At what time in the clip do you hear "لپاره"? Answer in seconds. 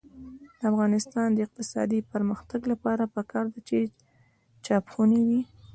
2.71-3.03